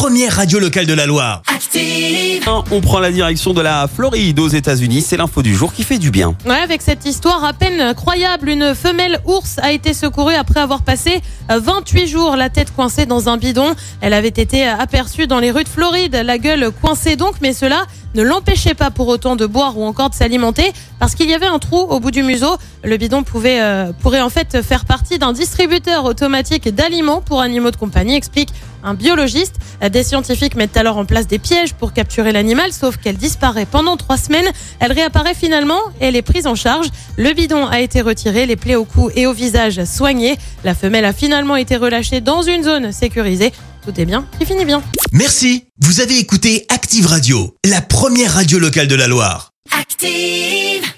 première 0.00 0.36
radio 0.36 0.58
locale 0.58 0.86
de 0.86 0.94
la 0.94 1.04
Loire. 1.04 1.42
Active. 1.54 2.42
On 2.70 2.80
prend 2.80 3.00
la 3.00 3.12
direction 3.12 3.52
de 3.52 3.60
la 3.60 3.86
Floride 3.86 4.38
aux 4.38 4.48
États-Unis. 4.48 5.02
C'est 5.02 5.18
l'info 5.18 5.42
du 5.42 5.54
jour 5.54 5.74
qui 5.74 5.84
fait 5.84 5.98
du 5.98 6.10
bien. 6.10 6.34
Ouais, 6.46 6.56
avec 6.56 6.80
cette 6.80 7.04
histoire 7.04 7.44
à 7.44 7.52
peine 7.52 7.92
croyable, 7.92 8.48
une 8.48 8.74
femelle 8.74 9.20
ours 9.26 9.58
a 9.58 9.72
été 9.72 9.92
secourue 9.92 10.34
après 10.34 10.60
avoir 10.60 10.80
passé 10.80 11.20
28 11.50 12.06
jours 12.06 12.36
la 12.36 12.48
tête 12.48 12.74
coincée 12.74 13.04
dans 13.04 13.28
un 13.28 13.36
bidon. 13.36 13.74
Elle 14.00 14.14
avait 14.14 14.28
été 14.28 14.66
aperçue 14.66 15.26
dans 15.26 15.38
les 15.38 15.50
rues 15.50 15.64
de 15.64 15.68
Floride, 15.68 16.14
la 16.24 16.38
gueule 16.38 16.70
coincée 16.80 17.16
donc, 17.16 17.34
mais 17.42 17.52
cela 17.52 17.84
ne 18.14 18.22
l'empêchait 18.22 18.74
pas 18.74 18.90
pour 18.90 19.06
autant 19.08 19.36
de 19.36 19.44
boire 19.44 19.76
ou 19.78 19.84
encore 19.84 20.08
de 20.08 20.14
s'alimenter 20.14 20.72
parce 20.98 21.14
qu'il 21.14 21.28
y 21.28 21.34
avait 21.34 21.46
un 21.46 21.58
trou 21.58 21.76
au 21.76 22.00
bout 22.00 22.10
du 22.10 22.22
museau. 22.22 22.56
Le 22.82 22.96
bidon 22.96 23.22
pouvait, 23.22 23.60
euh, 23.60 23.92
pourrait 24.00 24.22
en 24.22 24.30
fait 24.30 24.62
faire 24.62 24.86
partie 24.86 25.18
d'un 25.18 25.34
distributeur 25.34 26.06
automatique 26.06 26.74
d'aliments 26.74 27.20
pour 27.20 27.42
animaux 27.42 27.70
de 27.70 27.76
compagnie, 27.76 28.14
explique 28.14 28.48
un 28.82 28.94
biologiste. 28.94 29.56
Des 29.88 30.02
scientifiques 30.02 30.56
mettent 30.56 30.76
alors 30.76 30.98
en 30.98 31.04
place 31.04 31.26
des 31.26 31.38
pièges 31.38 31.72
pour 31.74 31.92
capturer 31.92 32.32
l'animal, 32.32 32.72
sauf 32.72 32.96
qu'elle 32.98 33.16
disparaît 33.16 33.66
pendant 33.66 33.96
trois 33.96 34.18
semaines. 34.18 34.50
Elle 34.78 34.92
réapparaît 34.92 35.34
finalement 35.34 35.80
et 36.00 36.06
elle 36.06 36.16
est 36.16 36.22
prise 36.22 36.46
en 36.46 36.54
charge. 36.54 36.88
Le 37.16 37.32
bidon 37.32 37.66
a 37.66 37.80
été 37.80 38.00
retiré, 38.00 38.46
les 38.46 38.56
plaies 38.56 38.76
au 38.76 38.84
cou 38.84 39.10
et 39.14 39.26
au 39.26 39.32
visage 39.32 39.84
soignées. 39.84 40.36
La 40.64 40.74
femelle 40.74 41.04
a 41.04 41.12
finalement 41.12 41.56
été 41.56 41.76
relâchée 41.76 42.20
dans 42.20 42.42
une 42.42 42.62
zone 42.62 42.92
sécurisée. 42.92 43.52
Tout 43.84 43.98
est 43.98 44.04
bien 44.04 44.26
qui 44.38 44.44
finit 44.44 44.64
bien. 44.64 44.82
Merci, 45.12 45.64
vous 45.80 46.00
avez 46.00 46.18
écouté 46.18 46.66
Active 46.68 47.06
Radio, 47.06 47.56
la 47.64 47.80
première 47.80 48.34
radio 48.34 48.58
locale 48.58 48.88
de 48.88 48.94
la 48.94 49.08
Loire. 49.08 49.52
Active. 49.78 50.90